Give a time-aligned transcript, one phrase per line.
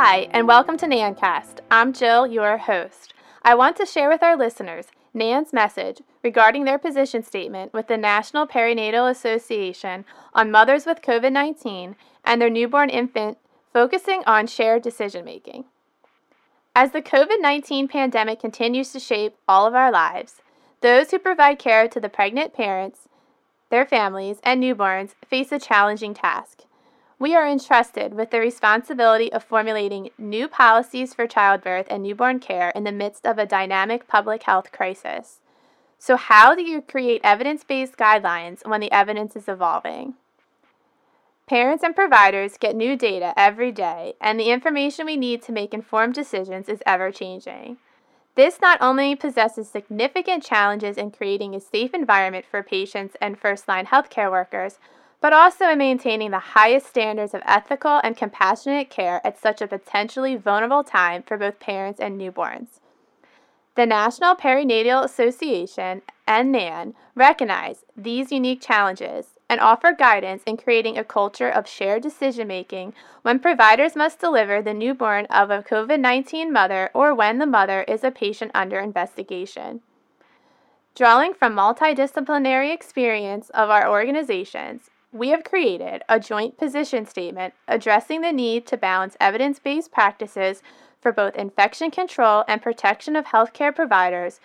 [0.00, 1.58] Hi, and welcome to NANcast.
[1.70, 3.14] I'm Jill, your host.
[3.42, 7.96] I want to share with our listeners NAN's message regarding their position statement with the
[7.96, 13.38] National Perinatal Association on mothers with COVID 19 and their newborn infant,
[13.72, 15.64] focusing on shared decision making.
[16.80, 20.42] As the COVID 19 pandemic continues to shape all of our lives,
[20.80, 23.08] those who provide care to the pregnant parents,
[23.68, 26.62] their families, and newborns face a challenging task
[27.18, 32.70] we are entrusted with the responsibility of formulating new policies for childbirth and newborn care
[32.76, 35.40] in the midst of a dynamic public health crisis.
[35.98, 40.14] So, how do you create evidence based guidelines when the evidence is evolving?
[41.48, 45.72] Parents and providers get new data every day, and the information we need to make
[45.72, 47.78] informed decisions is ever changing.
[48.34, 53.66] This not only possesses significant challenges in creating a safe environment for patients and first
[53.66, 54.78] line healthcare workers,
[55.22, 59.66] but also in maintaining the highest standards of ethical and compassionate care at such a
[59.66, 62.80] potentially vulnerable time for both parents and newborns.
[63.74, 70.98] The National Perinatal Association and NAN recognize these unique challenges and offer guidance in creating
[70.98, 76.00] a culture of shared decision making when providers must deliver the newborn of a COVID
[76.00, 79.80] 19 mother or when the mother is a patient under investigation.
[80.94, 88.20] Drawing from multidisciplinary experience of our organizations, we have created a joint position statement addressing
[88.20, 90.62] the need to balance evidence based practices
[91.00, 94.40] for both infection control and protection of healthcare providers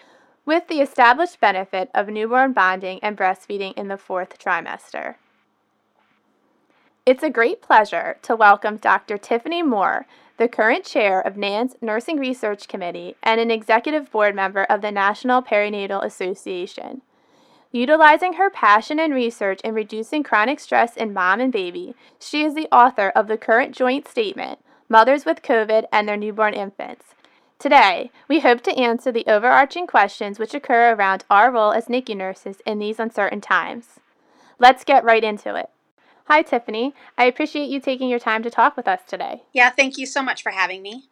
[0.46, 5.16] with the established benefit of newborn bonding and breastfeeding in the fourth trimester.
[7.06, 9.18] It's a great pleasure to welcome Dr.
[9.18, 10.06] Tiffany Moore,
[10.38, 14.92] the current chair of NAN's Nursing Research Committee and an executive board member of the
[14.92, 17.02] National Perinatal Association.
[17.72, 22.54] Utilizing her passion and research in reducing chronic stress in mom and baby, she is
[22.54, 24.60] the author of the current joint statement,
[24.90, 27.16] Mothers with COVID and Their Newborn Infants.
[27.64, 32.18] Today, we hope to answer the overarching questions which occur around our role as NICU
[32.18, 34.02] nurses in these uncertain times.
[34.60, 35.70] Let's get right into it.
[36.26, 36.94] Hi, Tiffany.
[37.18, 39.44] I appreciate you taking your time to talk with us today.
[39.54, 41.06] Yeah, thank you so much for having me.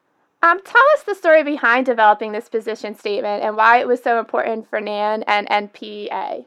[0.43, 4.19] Um, tell us the story behind developing this position statement and why it was so
[4.19, 6.43] important for NAN and NPA.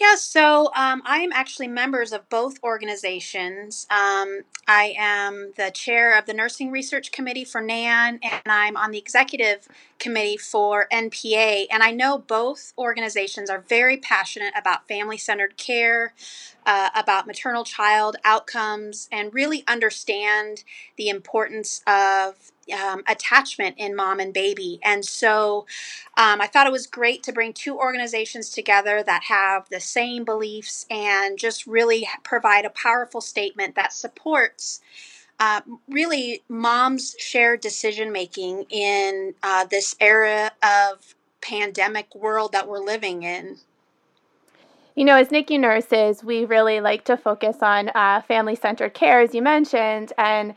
[0.00, 3.86] Yeah, so um, I am actually members of both organizations.
[3.90, 8.92] Um, I am the chair of the Nursing Research Committee for NAN, and I'm on
[8.92, 9.68] the executive
[9.98, 11.66] committee for NPA.
[11.70, 16.14] And I know both organizations are very passionate about family centered care,
[16.70, 20.62] uh, about maternal child outcomes, and really understand
[20.96, 24.78] the importance of um, attachment in mom and baby.
[24.84, 25.66] And so
[26.16, 30.24] um, I thought it was great to bring two organizations together that have the same
[30.24, 34.80] beliefs and just really provide a powerful statement that supports.
[35.40, 42.84] Uh, really, mom's shared decision making in uh, this era of pandemic world that we're
[42.94, 43.56] living in.
[44.96, 49.20] You know, as NICU nurses, we really like to focus on uh, family centered care,
[49.20, 50.54] as you mentioned, and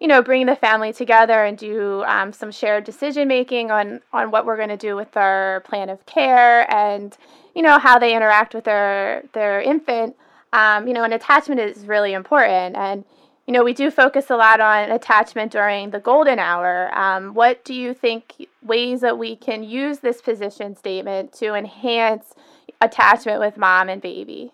[0.00, 4.30] you know, bring the family together and do um, some shared decision making on on
[4.30, 7.16] what we're going to do with our plan of care and
[7.54, 10.14] you know how they interact with their their infant.
[10.52, 12.76] Um, you know, and attachment is really important.
[12.76, 13.04] And
[13.46, 16.90] you know, we do focus a lot on attachment during the golden hour.
[16.96, 22.34] Um, what do you think ways that we can use this position statement to enhance
[22.80, 24.52] attachment with mom and baby?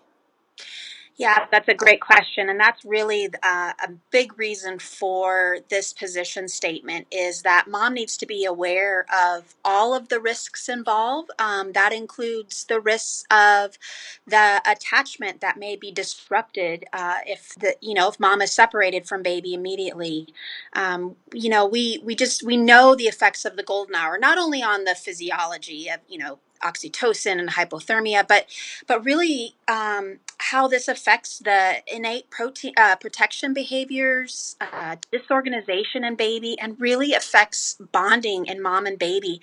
[1.15, 6.47] Yeah, that's a great question, and that's really uh, a big reason for this position
[6.47, 11.29] statement is that mom needs to be aware of all of the risks involved.
[11.37, 13.77] Um, that includes the risks of
[14.25, 19.07] the attachment that may be disrupted uh, if the you know if mom is separated
[19.07, 20.33] from baby immediately.
[20.75, 24.39] Um, you know, we we just we know the effects of the golden hour, not
[24.39, 28.47] only on the physiology of you know oxytocin and hypothermia, but
[28.87, 36.15] but really um, how this affects the innate protein uh, protection behaviors, uh, disorganization in
[36.15, 39.39] baby, and really affects bonding in mom and baby,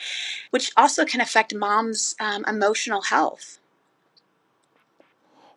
[0.51, 3.60] which also can affect mom's um, emotional health.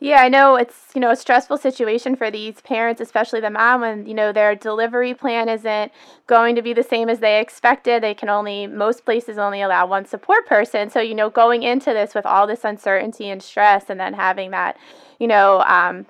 [0.03, 3.79] Yeah, I know it's you know a stressful situation for these parents, especially the mom,
[3.79, 5.93] when you know their delivery plan isn't
[6.27, 8.03] going to be the same as they expected.
[8.03, 11.93] They can only most places only allow one support person, so you know going into
[11.93, 14.75] this with all this uncertainty and stress, and then having that
[15.19, 16.05] you know um,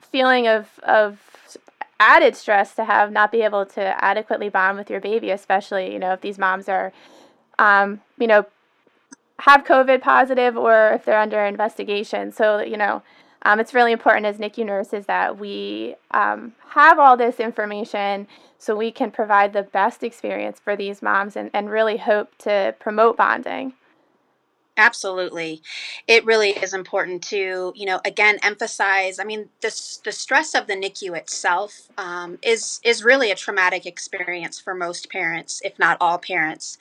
[0.00, 1.18] feeling of of
[1.98, 5.98] added stress to have not be able to adequately bond with your baby, especially you
[5.98, 6.92] know if these moms are,
[7.58, 8.46] um, you know,
[9.40, 12.32] have COVID positive or if they're under investigation.
[12.32, 13.02] So you know,
[13.42, 18.26] um, it's really important as NICU nurses that we um, have all this information
[18.58, 22.74] so we can provide the best experience for these moms and, and really hope to
[22.80, 23.74] promote bonding.
[24.78, 25.62] Absolutely.
[26.06, 29.18] It really is important to, you know, again, emphasize.
[29.18, 33.86] I mean, this, the stress of the NICU itself um, is, is really a traumatic
[33.86, 36.76] experience for most parents, if not all parents.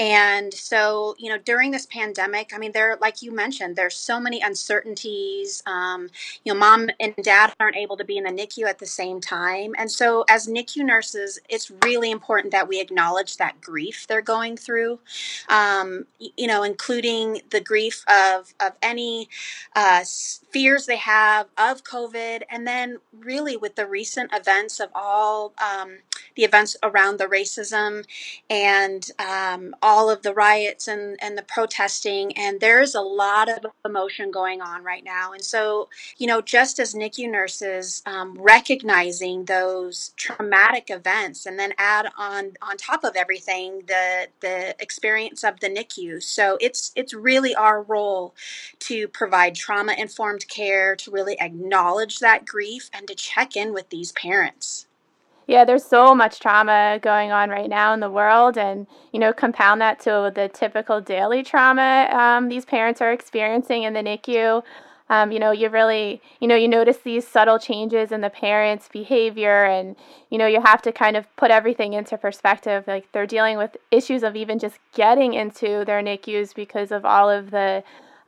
[0.00, 4.18] And so, you know, during this pandemic, I mean, there, like you mentioned, there's so
[4.18, 5.62] many uncertainties.
[5.64, 6.10] Um,
[6.44, 9.20] you know, mom and dad aren't able to be in the NICU at the same
[9.20, 9.74] time.
[9.78, 14.56] And so, as NICU nurses, it's really important that we acknowledge that grief they're going
[14.56, 14.98] through,
[15.48, 19.28] um, you know, including the grief of of any
[19.74, 20.04] uh,
[20.50, 25.98] fears they have of COVID, and then really with the recent events of all um,
[26.34, 28.04] the events around the racism
[28.50, 33.66] and um, all of the riots and and the protesting, and there's a lot of
[33.84, 35.32] emotion going on right now.
[35.32, 41.72] And so, you know, just as NICU nurses, um, recognizing those traumatic events, and then
[41.78, 46.22] add on on top of everything the the experience of the NICU.
[46.22, 48.34] So it's it's really our role
[48.80, 53.90] to provide trauma informed care, to really acknowledge that grief, and to check in with
[53.90, 54.86] these parents.
[55.48, 59.32] Yeah, there's so much trauma going on right now in the world, and you know,
[59.32, 64.62] compound that to the typical daily trauma um, these parents are experiencing in the NICU.
[65.10, 68.88] Um, you know, you really, you know, you notice these subtle changes in the parents'
[68.92, 69.96] behavior, and
[70.30, 72.84] you know, you have to kind of put everything into perspective.
[72.86, 77.30] Like they're dealing with issues of even just getting into their NICUs because of all
[77.30, 77.82] of the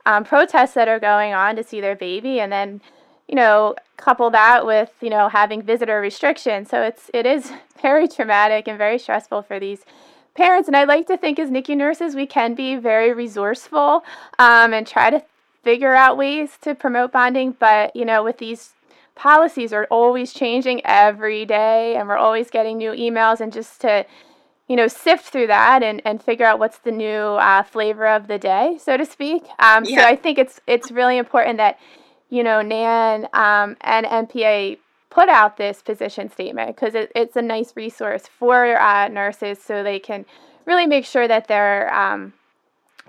[0.05, 2.81] um, protests that are going on to see their baby, and then,
[3.27, 6.69] you know, couple that with you know having visitor restrictions.
[6.69, 7.51] So it's it is
[7.81, 9.85] very traumatic and very stressful for these
[10.35, 10.67] parents.
[10.67, 14.03] And I like to think as NICU nurses, we can be very resourceful
[14.39, 15.23] um, and try to
[15.63, 18.73] figure out ways to promote bonding, but you know, with these
[19.15, 24.05] policies are always changing every day and we're always getting new emails and just to
[24.67, 28.27] you know sift through that and, and figure out what's the new uh, flavor of
[28.27, 29.99] the day so to speak um, yeah.
[29.99, 31.77] so i think it's it's really important that
[32.29, 34.77] you know nan um, and npa
[35.09, 39.83] put out this position statement because it, it's a nice resource for uh, nurses so
[39.83, 40.25] they can
[40.65, 42.31] really make sure that they're um,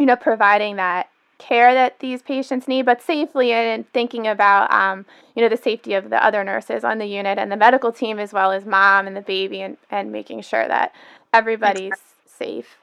[0.00, 1.08] you know providing that
[1.42, 5.04] care that these patients need, but safely and thinking about um,
[5.34, 8.18] you know the safety of the other nurses on the unit and the medical team
[8.18, 10.92] as well as mom and the baby and, and making sure that
[11.32, 11.92] everybody's
[12.26, 12.76] safe.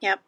[0.00, 0.20] Yep.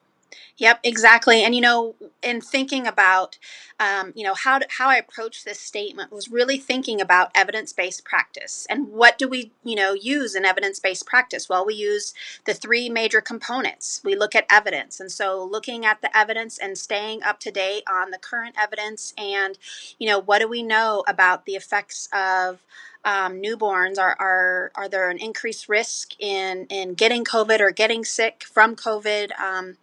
[0.56, 1.42] Yep, exactly.
[1.42, 3.38] And you know, in thinking about,
[3.80, 8.04] um, you know, how how I approached this statement was really thinking about evidence based
[8.04, 11.48] practice and what do we, you know, use in evidence based practice.
[11.48, 12.14] Well, we use
[12.46, 14.00] the three major components.
[14.04, 17.82] We look at evidence, and so looking at the evidence and staying up to date
[17.90, 19.58] on the current evidence, and
[19.98, 22.62] you know, what do we know about the effects of
[23.04, 28.04] um, newborns are, are are there an increased risk in in getting COVID or getting
[28.04, 29.38] sick from COVID?
[29.38, 29.76] Um,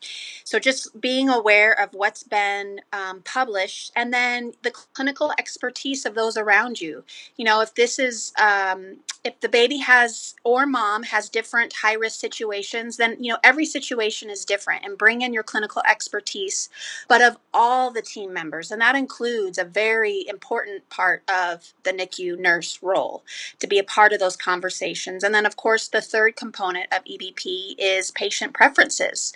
[0.43, 6.15] so just being aware of what's been um, published, and then the clinical expertise of
[6.15, 7.03] those around you.
[7.37, 11.93] You know, if this is um, if the baby has or mom has different high
[11.93, 16.69] risk situations, then you know every situation is different, and bring in your clinical expertise,
[17.07, 21.91] but of all the team members, and that includes a very important part of the
[21.91, 23.23] NICU nurse role role
[23.59, 25.23] to be a part of those conversations.
[25.23, 29.33] And then, of course, the third component of EBP is patient preferences.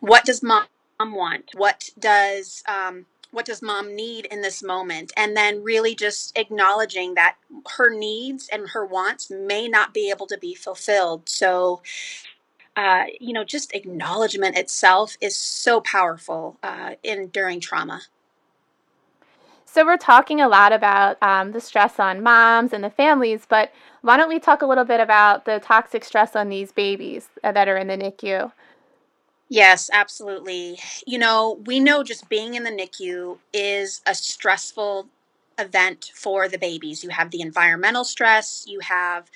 [0.00, 0.66] What does mom
[1.00, 1.50] want?
[1.54, 7.14] What does um, what does mom need in this moment and then really just acknowledging
[7.14, 7.36] that
[7.76, 11.82] her needs and her wants may not be able to be fulfilled so
[12.76, 18.00] uh, you know just acknowledgement itself is so powerful uh, in during trauma
[19.76, 23.70] so, we're talking a lot about um, the stress on moms and the families, but
[24.00, 27.68] why don't we talk a little bit about the toxic stress on these babies that
[27.68, 28.50] are in the NICU?
[29.50, 30.78] Yes, absolutely.
[31.06, 35.08] You know, we know just being in the NICU is a stressful
[35.58, 37.04] event for the babies.
[37.04, 39.30] You have the environmental stress, you have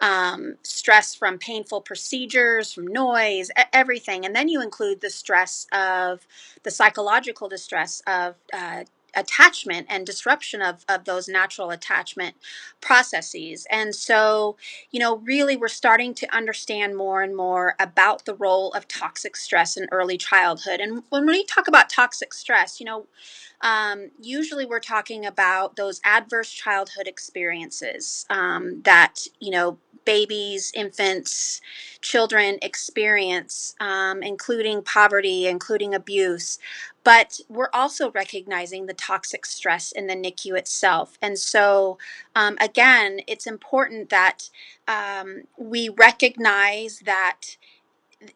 [0.00, 4.26] um, stress from painful procedures, from noise, everything.
[4.26, 6.26] And then you include the stress of
[6.64, 8.84] the psychological distress of uh,
[9.16, 12.36] attachment and disruption of, of those natural attachment
[12.80, 13.66] processes.
[13.70, 14.56] And so,
[14.90, 19.36] you know, really we're starting to understand more and more about the role of toxic
[19.36, 20.80] stress in early childhood.
[20.80, 23.06] And when we talk about toxic stress, you know,
[23.62, 31.60] um, usually we're talking about those adverse childhood experiences um, that, you know, babies, infants,
[32.00, 36.58] children experience, um, including poverty, including abuse.
[37.06, 41.16] But we're also recognizing the toxic stress in the NICU itself.
[41.22, 41.98] And so,
[42.34, 44.50] um, again, it's important that
[44.88, 47.42] um, we recognize that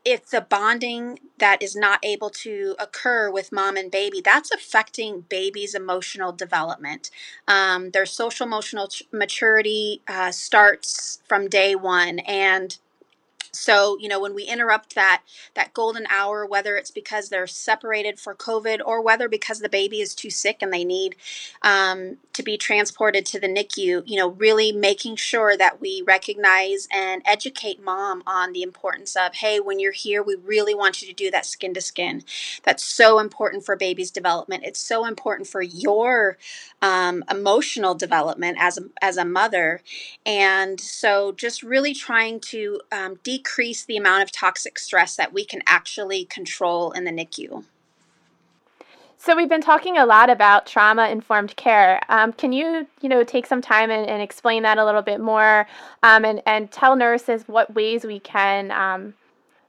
[0.05, 5.23] if the bonding that is not able to occur with mom and baby, that's affecting
[5.23, 7.11] baby's emotional development.
[7.49, 12.79] Um, their social emotional maturity uh, starts from day one, and
[13.53, 15.23] so you know when we interrupt that
[15.55, 20.01] that golden hour whether it's because they're separated for covid or whether because the baby
[20.01, 21.17] is too sick and they need
[21.63, 26.89] um, to be transported to the nicu you know really making sure that we recognize
[26.93, 31.09] and educate mom on the importance of hey when you're here we really want you
[31.09, 32.23] to do that skin to skin.
[32.65, 34.65] That's so important for baby's development.
[34.65, 36.39] It's so important for your
[36.83, 39.81] um, emotional development as a, as a mother.
[40.27, 45.45] And so just really trying to um, decrease the amount of toxic stress that we
[45.45, 47.65] can actually control in the NICU.
[49.19, 52.01] So we've been talking a lot about trauma-informed care.
[52.09, 55.21] Um, can you, you know, take some time and, and explain that a little bit
[55.21, 55.69] more,
[56.03, 59.15] um, and and tell nurses what ways we can um,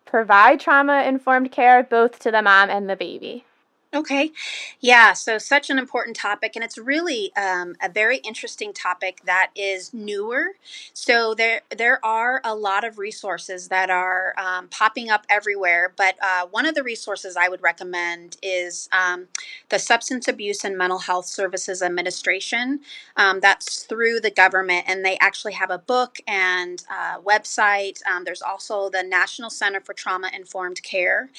[0.06, 3.44] provide trauma-informed care both to the mom and the baby?
[3.93, 4.31] Okay.
[4.79, 5.12] Yeah.
[5.12, 6.53] So, such an important topic.
[6.55, 10.51] And it's really um, a very interesting topic that is newer.
[10.93, 15.91] So, there, there are a lot of resources that are um, popping up everywhere.
[15.98, 19.27] But uh, one of the resources I would recommend is um,
[19.67, 22.79] the Substance Abuse and Mental Health Services Administration.
[23.17, 24.86] Um, that's through the government.
[24.88, 28.00] And they actually have a book and uh, website.
[28.07, 31.29] Um, there's also the National Center for Trauma Informed Care.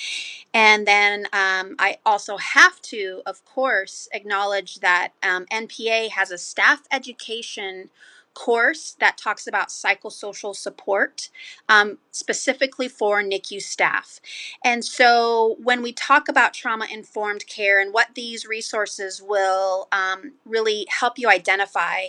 [0.53, 6.39] And then um, I also have to, of course, acknowledge that um, NPA has a
[6.39, 7.91] staff education
[8.35, 11.29] course that talks about psychosocial support
[11.69, 14.21] um, specifically for NICU staff.
[14.65, 20.33] And so when we talk about trauma informed care and what these resources will um,
[20.45, 22.07] really help you identify,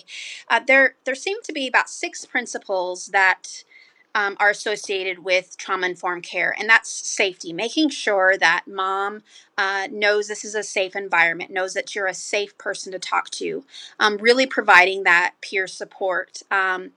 [0.49, 3.63] uh, there, there seem to be about six principles that
[4.15, 9.23] um, are associated with trauma informed care, and that's safety, making sure that mom
[9.57, 13.29] uh, knows this is a safe environment, knows that you're a safe person to talk
[13.31, 13.63] to,
[13.99, 16.41] um, really providing that peer support.
[16.51, 16.91] Um,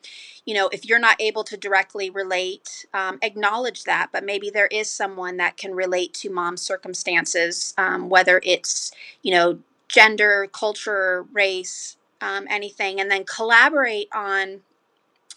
[0.44, 4.68] you know, if you're not able to directly relate, um, acknowledge that, but maybe there
[4.68, 8.92] is someone that can relate to mom's circumstances, um, whether it's,
[9.22, 9.58] you know,
[9.88, 14.60] gender, culture, race, um, anything, and then collaborate on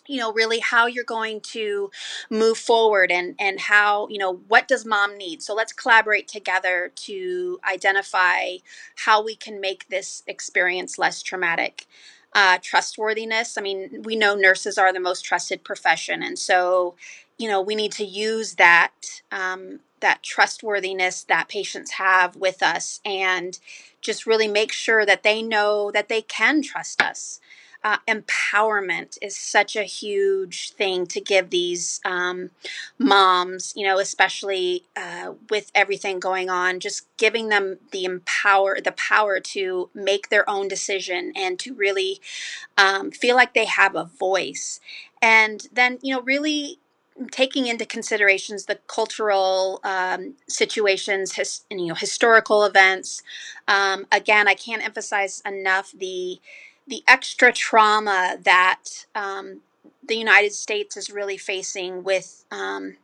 [0.10, 1.92] you know really how you're going to
[2.30, 5.42] move forward and and how you know what does mom need?
[5.42, 8.58] So let's collaborate together to identify
[9.06, 11.88] how we can make this experience less traumatic.
[12.32, 16.96] Uh, trustworthiness i mean we know nurses are the most trusted profession and so
[17.40, 18.92] you know we need to use that
[19.32, 23.60] um, that trustworthiness that patients have with us and
[24.02, 27.40] just really make sure that they know that they can trust us
[27.84, 32.50] uh, empowerment is such a huge thing to give these um,
[32.98, 38.92] moms, you know, especially uh, with everything going on, just giving them the empower the
[38.92, 42.20] power to make their own decision and to really
[42.78, 44.82] um, feel like they have a voice.
[45.22, 46.80] And then, you know, really
[47.32, 53.22] taking into considerations the cultural um, situations, his, you know, historical events.
[53.68, 56.40] Um, again, I can't emphasize enough the
[56.90, 59.62] the extra trauma that um,
[60.06, 62.98] the United States is really facing with, um,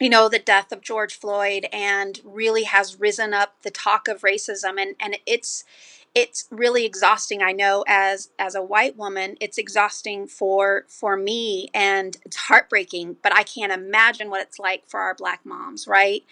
[0.00, 4.22] you know, the death of George Floyd, and really has risen up the talk of
[4.22, 5.64] racism, and and it's
[6.14, 7.42] it's really exhausting.
[7.42, 13.16] I know as as a white woman it's exhausting for for me and it's heartbreaking
[13.22, 16.24] but i can't imagine what it's like for our black moms right?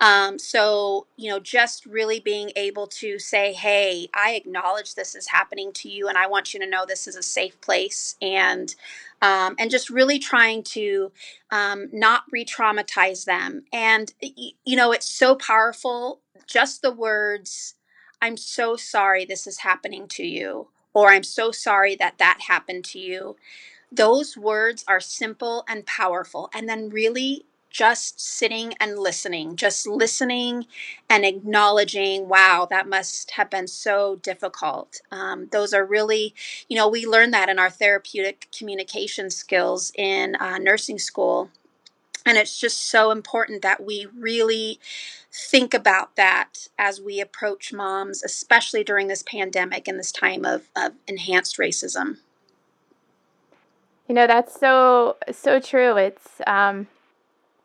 [0.00, 5.28] Um, so you know just really being able to say hey i acknowledge this is
[5.28, 8.74] happening to you and i want you to know this is a safe place and
[9.20, 11.10] um, and just really trying to
[11.50, 13.64] um, not re-traumatize them.
[13.72, 14.12] And
[14.64, 17.74] you know it's so powerful just the words
[18.20, 22.84] I'm so sorry this is happening to you, or I'm so sorry that that happened
[22.86, 23.36] to you.
[23.90, 26.50] Those words are simple and powerful.
[26.54, 30.66] And then really just sitting and listening, just listening
[31.08, 35.00] and acknowledging, wow, that must have been so difficult.
[35.12, 36.34] Um, those are really,
[36.68, 41.50] you know, we learn that in our therapeutic communication skills in uh, nursing school.
[42.28, 44.78] And it's just so important that we really
[45.32, 50.68] think about that as we approach moms, especially during this pandemic and this time of,
[50.76, 52.18] of enhanced racism.
[54.06, 55.96] You know, that's so, so true.
[55.96, 56.88] It's, um,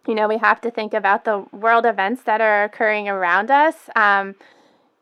[0.07, 3.89] you know, we have to think about the world events that are occurring around us.
[3.97, 4.35] Um,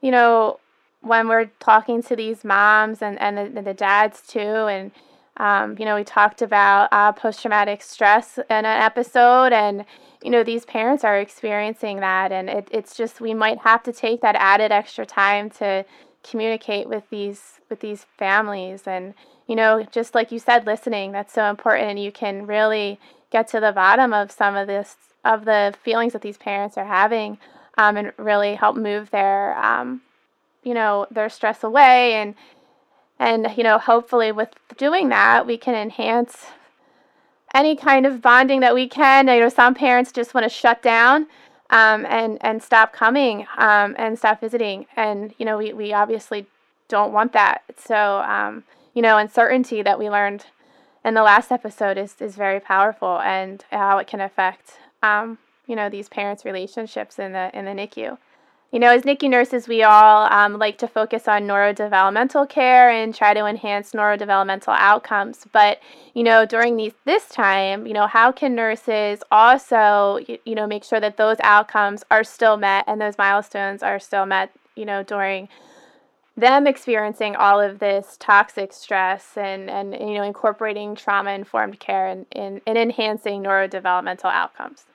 [0.01, 0.59] you know,
[1.01, 4.91] when we're talking to these moms and, and the, the dads too, and,
[5.37, 9.85] um, you know, we talked about uh, post traumatic stress in an episode, and,
[10.21, 12.31] you know, these parents are experiencing that.
[12.31, 15.85] And it, it's just, we might have to take that added extra time to
[16.23, 19.13] communicate with these with these families and
[19.47, 22.99] you know just like you said listening that's so important and you can really
[23.31, 26.85] get to the bottom of some of this of the feelings that these parents are
[26.85, 27.37] having
[27.77, 30.01] um, and really help move their um,
[30.63, 32.35] you know their stress away and
[33.21, 36.47] and you know hopefully with doing that we can enhance
[37.53, 39.27] any kind of bonding that we can.
[39.27, 41.27] You know some parents just want to shut down
[41.69, 44.85] um, and and stop coming um, and stop visiting.
[44.95, 46.47] And you know we, we obviously
[46.87, 47.63] don't want that.
[47.77, 48.63] So um,
[48.93, 50.45] you know uncertainty that we learned
[51.03, 55.37] in the last episode is, is very powerful and how it can affect um,
[55.67, 58.17] you know these parents relationships in the in the NICU.
[58.71, 63.13] You know, as NICU nurses, we all um, like to focus on neurodevelopmental care and
[63.13, 65.45] try to enhance neurodevelopmental outcomes.
[65.51, 65.79] But
[66.13, 70.67] you know, during these this time, you know, how can nurses also you, you know
[70.67, 74.51] make sure that those outcomes are still met and those milestones are still met?
[74.77, 75.49] You know, during
[76.37, 82.07] them experiencing all of this toxic stress and, and you know incorporating trauma informed care
[82.07, 84.85] and, and, and enhancing neurodevelopmental outcomes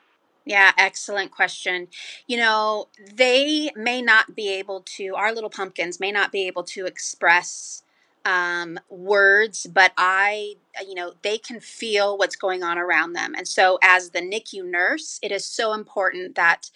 [0.47, 1.89] yeah, excellent question.
[2.29, 6.65] You know, they may not be able to, our little pumpkins may not be able
[6.65, 7.83] to express
[8.25, 10.55] um, words, but I,
[10.87, 13.35] you know, they can feel what's going on around them.
[13.37, 16.71] And so, as the NICU nurse, it is so important that,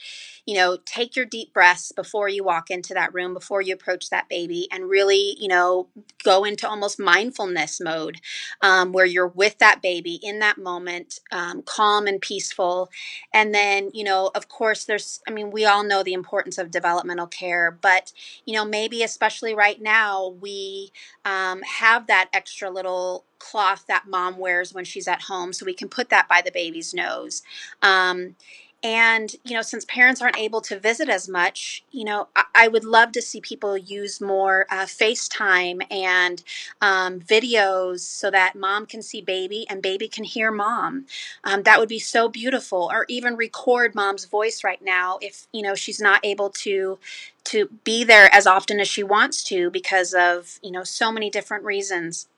[0.46, 4.10] you know, take your deep breaths before you walk into that room, before you approach
[4.10, 5.88] that baby, and really, you know,
[6.24, 8.18] go into almost mindfulness mode
[8.62, 12.90] um, where you're with that baby in that moment, um, calm and peaceful.
[13.32, 16.70] And then, you know, of course, there's, I mean, we all know the importance of
[16.70, 18.12] developmental care, but,
[18.44, 20.92] you know, maybe especially right now, we,
[21.24, 25.74] um, have that extra little cloth that mom wears when she's at home, so we
[25.74, 27.42] can put that by the baby's nose.
[27.82, 28.36] Um,
[28.82, 32.68] and, you know, since parents aren't able to visit as much, you know, I, I
[32.68, 36.42] would love to see people use more uh, FaceTime and
[36.80, 41.04] um, videos so that mom can see baby and baby can hear mom.
[41.44, 42.88] Um, that would be so beautiful.
[42.90, 46.98] Or even record mom's voice right now if, you know, she's not able to
[47.42, 51.28] to be there as often as she wants to because of, you know, so many
[51.28, 52.28] different reasons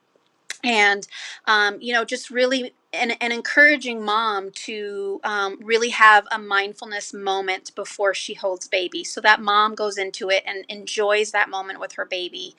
[0.62, 1.06] and
[1.46, 7.14] um, you know just really and, and encouraging mom to um, really have a mindfulness
[7.14, 9.02] moment before she holds baby.
[9.02, 12.54] So that mom goes into it and enjoys that moment with her baby.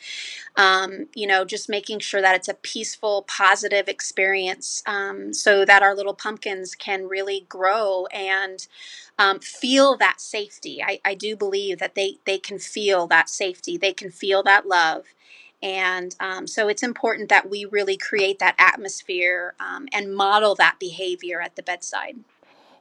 [0.55, 5.81] Um, you know just making sure that it's a peaceful positive experience um, so that
[5.83, 8.67] our little pumpkins can really grow and
[9.19, 10.83] um, feel that safety.
[10.83, 13.77] I, I do believe that they they can feel that safety.
[13.77, 15.05] They can feel that love
[15.63, 20.76] and um, so it's important that we really create that atmosphere um, and model that
[20.78, 22.17] behavior at the bedside.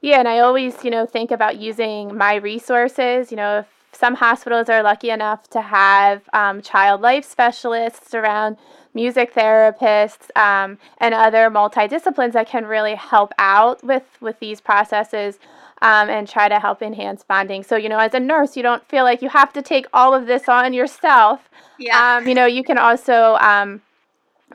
[0.01, 3.31] Yeah, and I always, you know, think about using my resources.
[3.31, 8.57] You know, if some hospitals are lucky enough to have um, child life specialists around
[8.95, 15.39] music therapists um, and other multidisciplines that can really help out with with these processes
[15.83, 17.65] um, and try to help enhance bonding.
[17.65, 20.15] So, you know, as a nurse, you don't feel like you have to take all
[20.15, 21.51] of this on yourself.
[21.77, 22.19] Yeah.
[22.19, 23.83] Um, you know, you can also um,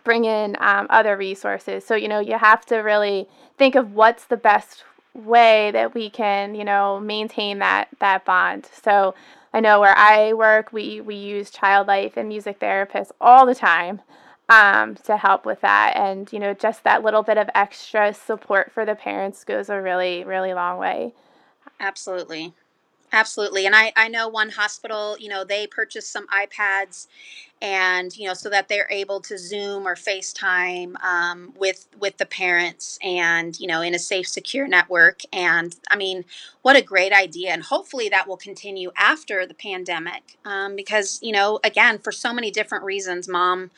[0.06, 1.86] bring in um, other resources.
[1.86, 6.10] So, you know, you have to really think of what's the best way that we
[6.10, 8.70] can, you know, maintain that that bond.
[8.82, 9.14] So,
[9.54, 13.56] I know where I work, we we use child life and music therapists all the
[13.56, 14.02] time
[14.50, 15.94] um, to help with that.
[15.96, 19.82] And, you know, just that little bit of extra support for the parents goes a
[19.82, 21.14] really, really long way.
[21.80, 22.54] Absolutely.
[23.14, 23.66] Absolutely.
[23.66, 27.08] And I, I know one hospital, you know, they purchased some iPads
[27.62, 32.26] and, you know, so that they're able to Zoom or FaceTime um, with with the
[32.26, 35.22] parents and, you know, in a safe, secure network.
[35.34, 36.26] And I mean,
[36.64, 37.52] what a great idea.
[37.52, 42.34] And hopefully that will continue after the pandemic um, because, you know, again, for so
[42.34, 43.72] many different reasons, mom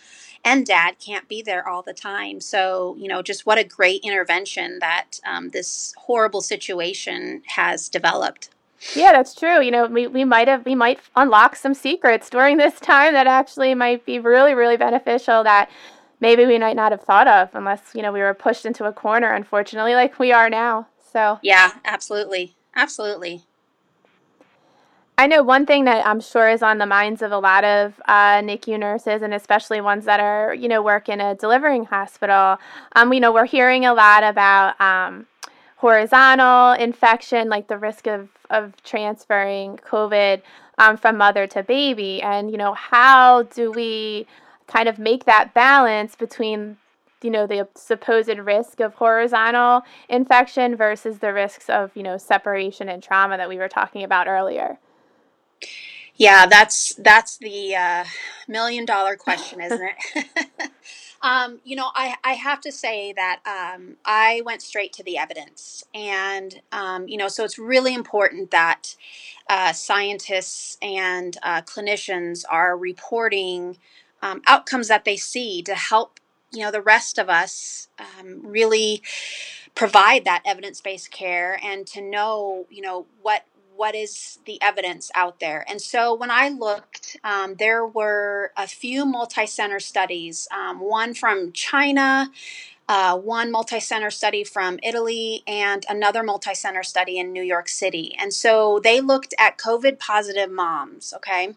[0.46, 2.42] and dad can't be there all the time.
[2.42, 8.50] So, you know, just what a great intervention that um, this horrible situation has developed.
[8.96, 9.62] Yeah, that's true.
[9.62, 13.28] You know, we, we might have we might unlock some secrets during this time that
[13.28, 15.70] actually might be really, really beneficial that
[16.20, 18.94] maybe we might not have thought of unless, you know, we were pushed into a
[18.94, 20.88] corner, unfortunately, like we are now.
[21.12, 22.56] So Yeah, absolutely.
[22.76, 23.44] Absolutely.
[25.18, 28.00] I know one thing that I'm sure is on the minds of a lot of
[28.06, 32.58] uh, NICU nurses, and especially ones that are, you know, work in a delivering hospital.
[32.96, 35.28] Um, you know, we're hearing a lot about um,
[35.80, 40.42] horizontal infection, like the risk of, of transferring COVID
[40.78, 42.22] um, from mother to baby.
[42.22, 44.28] And, you know, how do we
[44.68, 46.76] kind of make that balance between,
[47.22, 52.90] you know, the supposed risk of horizontal infection versus the risks of, you know, separation
[52.90, 54.80] and trauma that we were talking about earlier?
[56.18, 58.04] Yeah, that's that's the uh,
[58.50, 60.72] million dollar question, isn't it?
[61.22, 65.18] um, you know, I, I have to say that um, I went straight to the
[65.18, 68.96] evidence, and um, you know, so it's really important that
[69.50, 73.78] uh, scientists and uh, clinicians are reporting
[74.24, 76.20] um, outcomes that they see to help
[76.54, 79.04] you know the rest of us um, really
[79.76, 83.44] provide that evidence-based care and to know you know what
[83.80, 85.64] what is the evidence out there.
[85.70, 91.14] And so when I looked, um, there were a few multi center studies, um, one
[91.14, 92.30] from China.
[92.92, 97.70] Uh, one multi center study from Italy and another multi center study in New York
[97.70, 98.16] City.
[98.20, 101.54] And so they looked at COVID positive moms, okay?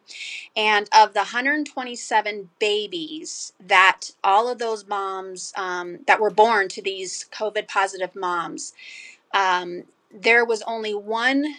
[0.54, 6.82] And of the 127 babies that all of those moms um, that were born to
[6.82, 8.74] these COVID positive moms,
[9.32, 11.54] um, there was only one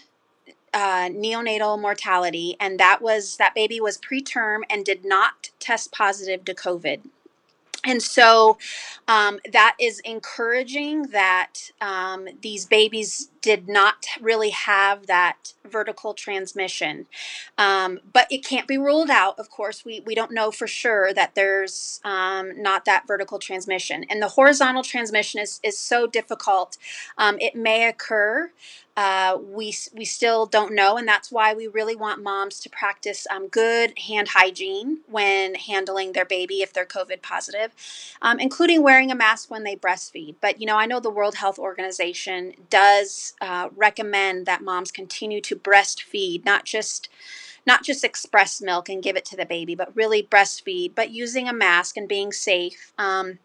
[0.74, 6.44] uh, neonatal mortality, and that was that baby was preterm and did not test positive
[6.46, 7.02] to COVID.
[7.86, 8.58] And so
[9.08, 17.06] um, that is encouraging that um, these babies did not really have that vertical transmission.
[17.58, 19.84] Um, but it can't be ruled out, of course.
[19.86, 24.06] We, we don't know for sure that there's um, not that vertical transmission.
[24.10, 26.78] And the horizontal transmission is, is so difficult.
[27.18, 28.52] Um, it may occur.
[28.96, 33.26] Uh, we, we still don't know, and that's why we really want moms to practice
[33.32, 37.74] um, good hand hygiene when handling their baby if they're COVID positive,
[38.22, 40.36] um, including wearing a mask when they breastfeed.
[40.40, 45.42] But, you know, I know the World Health Organization does uh, recommend that moms continue
[45.42, 47.10] to breastfeed, not just
[47.66, 51.48] not just express milk and give it to the baby, but really breastfeed, but using
[51.48, 52.92] a mask and being safe.
[52.98, 53.40] Um,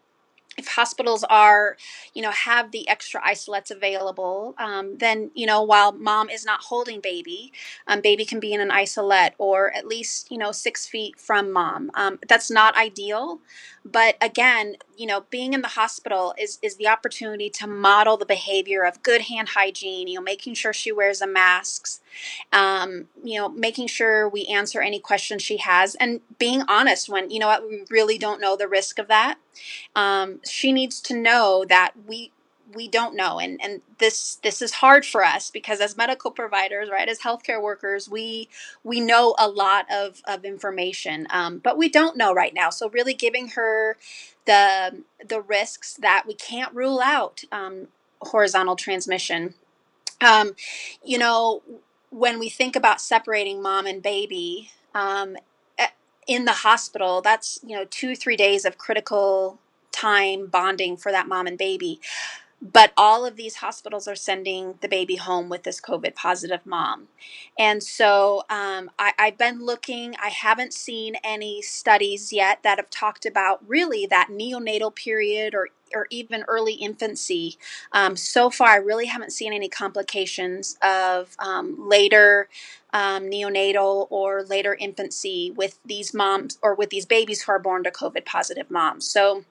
[0.57, 1.77] if hospitals are,
[2.13, 6.59] you know, have the extra isolettes available, um, then, you know, while mom is not
[6.63, 7.53] holding baby,
[7.87, 11.51] um, baby can be in an isolette or at least, you know, six feet from
[11.51, 11.91] mom.
[11.93, 13.39] Um, that's not ideal.
[13.85, 18.25] But again, you know, being in the hospital is, is the opportunity to model the
[18.25, 22.01] behavior of good hand hygiene, you know, making sure she wears a mask,
[22.51, 27.29] um, you know, making sure we answer any questions she has and being honest when,
[27.29, 29.37] you know what, we really don't know the risk of that.
[29.95, 32.31] Um, she needs to know that we
[32.73, 33.39] we don't know.
[33.39, 37.61] And and this this is hard for us because as medical providers right as healthcare
[37.61, 38.49] workers we
[38.83, 42.69] we know a lot of of information um, but we don't know right now.
[42.69, 43.97] So really giving her
[44.45, 47.87] the the risks that we can't rule out um,
[48.21, 49.55] horizontal transmission.
[50.21, 50.55] Um,
[51.03, 51.61] you know
[52.11, 55.37] when we think about separating mom and baby um,
[56.29, 59.59] in the hospital that's you know two three days of critical
[59.91, 61.99] time bonding for that mom and baby
[62.61, 67.07] but all of these hospitals are sending the baby home with this COVID positive mom.
[67.57, 72.89] And so um, I, have been looking, I haven't seen any studies yet that have
[72.89, 77.57] talked about really that neonatal period or or even early infancy.
[77.91, 82.47] Um, so far, I really haven't seen any complications of um, later
[82.93, 87.83] um, neonatal or later infancy with these moms or with these babies who are born
[87.85, 89.09] to COVID positive moms.
[89.09, 89.45] So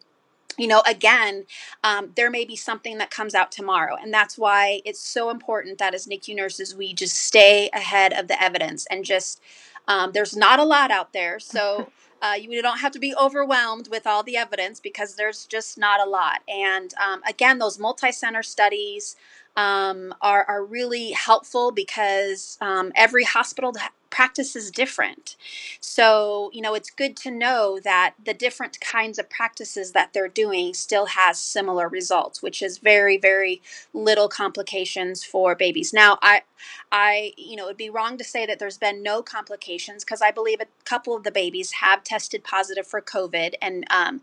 [0.58, 1.46] you know, again,
[1.84, 3.96] um, there may be something that comes out tomorrow.
[4.00, 8.28] And that's why it's so important that as NICU nurses, we just stay ahead of
[8.28, 9.40] the evidence and just,
[9.88, 11.38] um, there's not a lot out there.
[11.58, 11.88] So
[12.22, 16.06] uh, you don't have to be overwhelmed with all the evidence because there's just not
[16.06, 16.40] a lot.
[16.48, 19.16] And um, again, those multi center studies,
[19.56, 23.72] um, are, are really helpful because um, every hospital
[24.10, 25.36] practice is different.
[25.80, 30.28] So, you know, it's good to know that the different kinds of practices that they're
[30.28, 35.92] doing still has similar results, which is very, very little complications for babies.
[35.92, 36.42] Now, I,
[36.90, 40.30] I, you know, it'd be wrong to say that there's been no complications because I
[40.30, 44.20] believe a couple of the babies have tested positive for COVID, and um,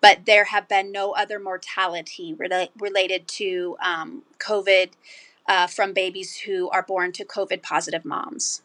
[0.00, 4.90] but there have been no other mortality rela- related to um, COVID
[5.48, 8.62] uh, from babies who are born to COVID positive moms.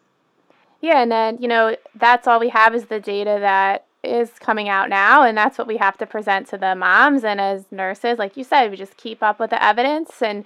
[0.84, 4.68] Yeah, and then, you know, that's all we have is the data that is coming
[4.68, 7.24] out now, and that's what we have to present to the moms.
[7.24, 10.22] And as nurses, like you said, we just keep up with the evidence.
[10.22, 10.44] And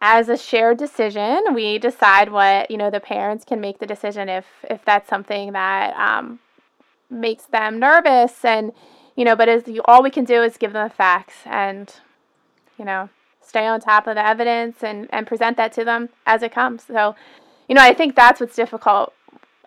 [0.00, 4.30] as a shared decision, we decide what, you know, the parents can make the decision
[4.30, 6.38] if, if that's something that um,
[7.10, 8.46] makes them nervous.
[8.46, 8.72] And,
[9.14, 11.92] you know, but as you, all we can do is give them the facts and,
[12.78, 13.10] you know,
[13.42, 16.84] stay on top of the evidence and, and present that to them as it comes.
[16.84, 17.14] So,
[17.68, 19.12] you know, I think that's what's difficult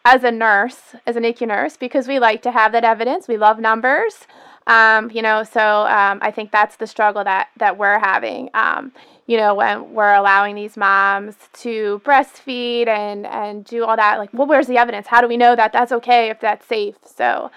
[0.07, 3.27] as a nurse, as an NICU nurse, because we like to have that evidence.
[3.27, 4.25] We love numbers.
[4.65, 8.49] Um, you know, so um, I think that's the struggle that that we're having.
[8.53, 8.93] Um,
[9.25, 14.29] you know, when we're allowing these moms to breastfeed and and do all that, like,
[14.33, 15.07] well, where's the evidence?
[15.07, 16.95] How do we know that that's okay if that's safe?
[17.03, 17.51] So,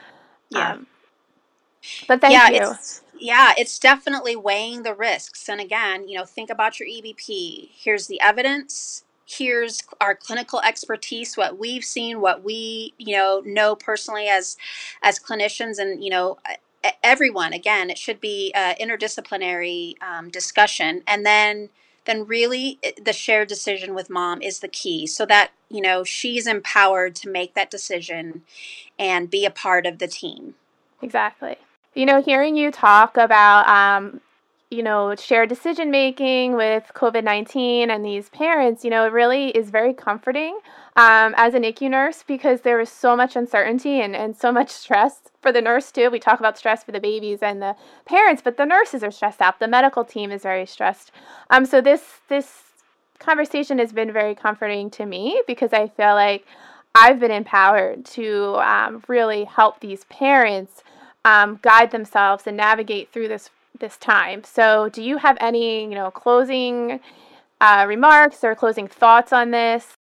[0.51, 0.73] yeah.
[0.73, 0.87] Um,
[2.09, 2.73] but thank yeah, you.
[2.73, 5.49] It's, yeah, it's definitely weighing the risks.
[5.49, 7.71] And again, you know, think about your EBP.
[7.73, 13.77] Here's the evidence here's our clinical expertise what we've seen what we you know know
[13.77, 14.57] personally as
[15.03, 16.37] as clinicians and you know
[17.03, 17.53] everyone.
[17.53, 21.03] Again it should be uh, interdisciplinary um, discussion.
[21.07, 21.71] And then
[22.07, 26.47] then really the shared decision with mom is the key so that you know she's
[26.47, 28.43] empowered to make that decision
[28.99, 30.55] and be a part of the team.
[31.03, 31.57] Exactly.
[31.95, 34.21] You know hearing you talk about um,
[34.71, 39.49] you know, shared decision making with COVID 19 and these parents, you know, it really
[39.49, 40.61] is very comforting
[40.95, 44.71] um, as a NICU nurse because there is so much uncertainty and, and so much
[44.71, 46.09] stress for the nurse, too.
[46.09, 49.41] We talk about stress for the babies and the parents, but the nurses are stressed
[49.41, 49.59] out.
[49.59, 51.11] The medical team is very stressed.
[51.51, 52.63] Um, so this, this
[53.19, 56.47] conversation has been very comforting to me because I feel like
[56.95, 60.85] I've been empowered to um, really help these parents
[61.25, 64.45] um, guide themselves and navigate through this this time.
[64.45, 67.01] So, do you have any, you know, closing
[67.61, 69.95] uh, remarks or closing thoughts on this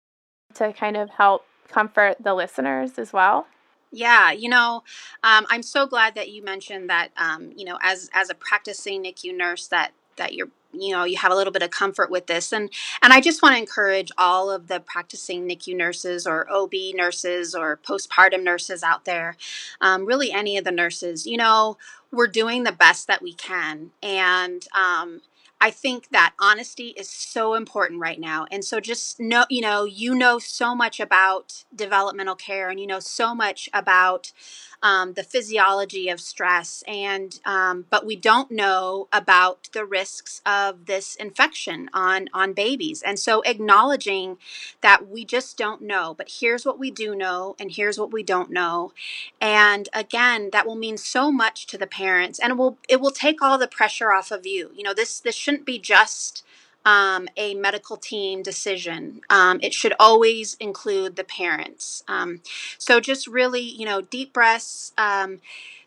[0.54, 3.46] to kind of help comfort the listeners as well?
[3.92, 4.84] Yeah, you know,
[5.24, 7.10] um, I'm so glad that you mentioned that.
[7.16, 11.16] Um, you know, as as a practicing NICU nurse, that that you're you know you
[11.16, 12.70] have a little bit of comfort with this and
[13.02, 17.54] and i just want to encourage all of the practicing nicu nurses or ob nurses
[17.54, 19.37] or postpartum nurses out there
[19.80, 21.76] um, really any of the nurses you know
[22.12, 25.20] we're doing the best that we can and um,
[25.61, 28.46] I think that honesty is so important right now.
[28.50, 32.87] And so just know, you know, you know so much about developmental care and you
[32.87, 34.33] know so much about
[34.82, 36.82] um, the physiology of stress.
[36.86, 43.02] And um, but we don't know about the risks of this infection on on babies.
[43.02, 44.38] And so acknowledging
[44.80, 48.22] that we just don't know but here's what we do know and here's what we
[48.22, 48.92] don't know.
[49.40, 53.10] And again that will mean so much to the parents and it will it will
[53.10, 54.70] take all the pressure off of you.
[54.74, 56.44] You know this this shouldn't be just
[56.84, 59.20] um, a medical team decision.
[59.30, 62.02] Um, it should always include the parents.
[62.08, 62.40] Um,
[62.78, 64.92] so just really, you know, deep breaths.
[64.96, 65.40] Um,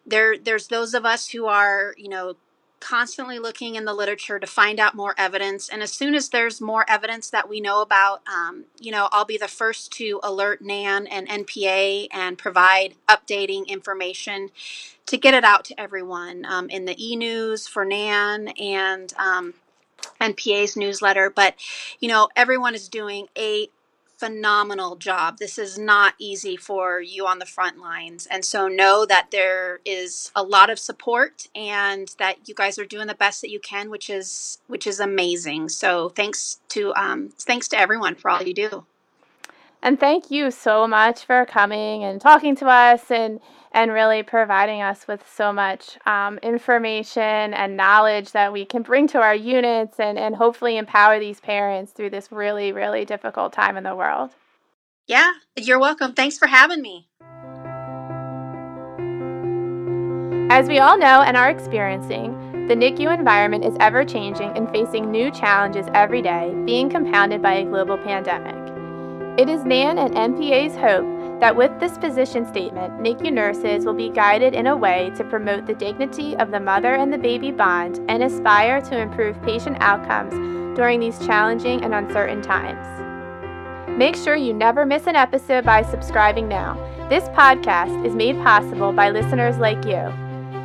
[0.05, 2.35] there, there's those of us who are, you know,
[2.83, 5.69] constantly looking in the literature to find out more evidence.
[5.69, 9.23] And as soon as there's more evidence that we know about, um, you know, I'll
[9.23, 14.49] be the first to alert NAN and NPA and provide updating information
[15.05, 19.13] to get it out to everyone um, in the e news for NAN and
[20.19, 21.55] NPA's newsletter, but
[21.99, 23.69] you know, everyone is doing a
[24.23, 25.37] phenomenal job.
[25.37, 28.25] This is not easy for you on the front lines.
[28.31, 32.85] And so know that there is a lot of support and that you guys are
[32.85, 35.67] doing the best that you can, which is which is amazing.
[35.67, 38.85] So thanks to um, thanks to everyone for all you do.
[39.81, 43.41] And thank you so much for coming and talking to us and
[43.73, 49.07] and really providing us with so much um, information and knowledge that we can bring
[49.07, 53.75] to our units and, and hopefully empower these parents through this really, really difficult time
[53.75, 54.31] in the world.
[55.07, 56.13] Yeah, you're welcome.
[56.13, 57.07] Thanks for having me.
[60.51, 65.09] As we all know and are experiencing, the NICU environment is ever changing and facing
[65.09, 68.55] new challenges every day, being compounded by a global pandemic.
[69.37, 71.12] It is NAN and NPA's hope
[71.43, 75.65] that with this position statement, NICU nurses will be guided in a way to promote
[75.65, 80.31] the dignity of the mother and the baby bond and aspire to improve patient outcomes
[80.77, 82.87] during these challenging and uncertain times.
[83.89, 86.75] Make sure you never miss an episode by subscribing now.
[87.09, 90.13] This podcast is made possible by listeners like you.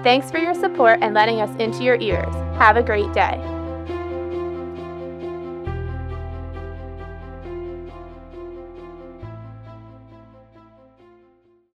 [0.04, 2.32] Thanks for your support and letting us into your ears.
[2.56, 3.57] Have a great day.